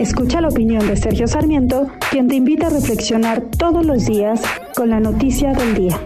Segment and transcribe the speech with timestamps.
[0.00, 4.40] Escucha la opinión de Sergio Sarmiento, quien te invita a reflexionar todos los días
[4.74, 6.00] con la noticia del día.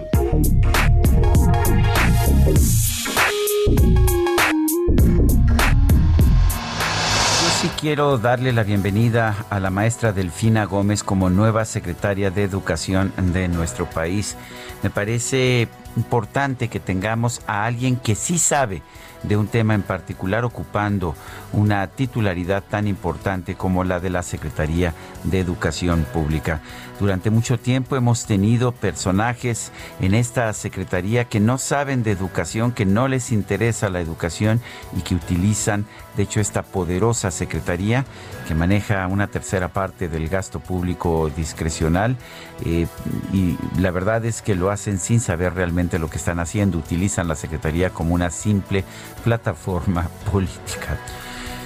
[7.85, 13.47] quiero darle la bienvenida a la maestra Delfina Gómez como nueva secretaria de Educación de
[13.47, 14.37] nuestro país.
[14.83, 18.83] Me parece importante que tengamos a alguien que sí sabe
[19.25, 21.15] de un tema en particular ocupando
[21.53, 26.61] una titularidad tan importante como la de la Secretaría de Educación Pública.
[27.01, 32.87] Durante mucho tiempo hemos tenido personajes en esta Secretaría que no saben de educación, que
[32.87, 34.61] no les interesa la educación
[34.97, 38.05] y que utilizan, de hecho, esta poderosa Secretaría
[38.47, 42.17] que maneja una tercera parte del gasto público discrecional
[42.65, 42.87] eh,
[43.33, 47.29] y la verdad es que lo hacen sin saber realmente lo que están haciendo, utilizan
[47.29, 48.85] la Secretaría como una simple
[49.23, 50.99] plataforma política.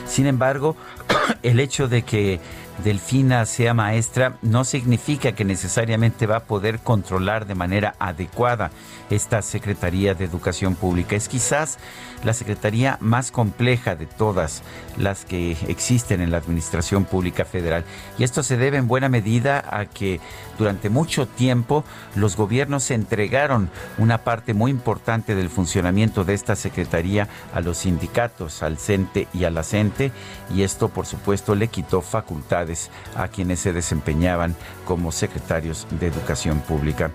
[0.07, 0.77] Sin embargo,
[1.43, 2.41] el hecho de que
[2.84, 8.71] Delfina sea maestra no significa que necesariamente va a poder controlar de manera adecuada
[9.11, 11.17] esta Secretaría de Educación Pública.
[11.17, 11.79] Es quizás
[12.25, 14.62] la secretaría más compleja de todas
[14.97, 17.84] las que existen en la Administración Pública Federal.
[18.19, 20.21] Y esto se debe en buena medida a que
[20.59, 21.84] durante mucho tiempo
[22.17, 28.62] los gobiernos entregaron una parte muy importante del funcionamiento de esta secretaría a los sindicatos,
[28.62, 30.12] al CENTE y a la CENTE,
[30.55, 32.68] y esto por supuesto le quitó facultades
[33.17, 37.11] a quienes se desempeñaban como secretarios de Educación Pública.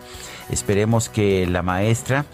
[0.49, 2.25] Esperemos que la maestra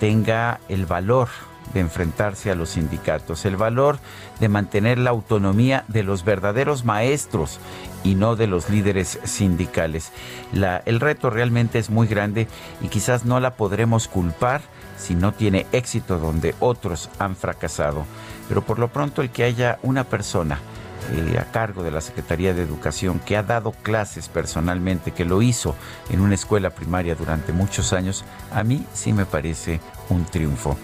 [0.00, 1.28] tenga el valor
[1.74, 3.98] de enfrentarse a los sindicatos, el valor
[4.40, 7.58] de mantener la autonomía de los verdaderos maestros
[8.04, 10.12] y no de los líderes sindicales.
[10.52, 12.48] el reto realmente es muy grande
[12.80, 14.62] y quizás no la podremos culpar
[14.96, 18.04] si no tiene éxito donde otros han fracasado.
[18.48, 20.58] Pero por lo pronto el que haya una persona
[21.12, 25.42] eh, a cargo de la Secretaría de Educación que ha dado clases personalmente, que lo
[25.42, 25.74] hizo
[26.10, 30.76] en una escuela primaria durante muchos años, a mí sí me parece un triunfo.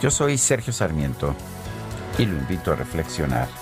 [0.00, 1.34] Yo soy Sergio Sarmiento
[2.18, 3.61] y lo invito a reflexionar.